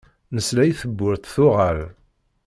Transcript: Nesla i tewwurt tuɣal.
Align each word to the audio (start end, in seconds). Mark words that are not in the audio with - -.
Nesla 0.35 0.63
i 0.65 0.71
tewwurt 0.79 1.31
tuɣal. 1.33 1.79